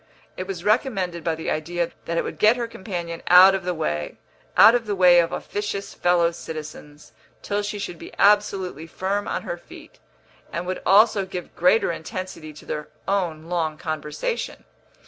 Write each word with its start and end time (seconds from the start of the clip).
It 0.35 0.47
was 0.47 0.63
recommended 0.63 1.23
by 1.23 1.35
the 1.35 1.51
idea 1.51 1.91
that 2.05 2.17
it 2.17 2.23
would 2.23 2.39
get 2.39 2.55
her 2.57 2.67
companion 2.67 3.21
out 3.27 3.53
of 3.53 3.63
the 3.65 3.73
way 3.75 4.17
out 4.57 4.73
of 4.73 4.87
the 4.87 4.95
way 4.95 5.19
of 5.19 5.31
officious 5.31 5.93
fellow 5.93 6.31
citizens 6.31 7.11
till 7.43 7.61
she 7.61 7.77
should 7.77 7.99
be 7.99 8.11
absolutely 8.17 8.87
firm 8.87 9.27
on 9.27 9.43
her 9.43 9.57
feet, 9.57 9.99
and 10.51 10.65
would 10.65 10.81
also 10.87 11.23
give 11.27 11.55
greater 11.55 11.91
intensity 11.91 12.51
to 12.51 12.65
their 12.65 12.87
own 13.07 13.43
long 13.43 13.77
conversation. 13.77 14.63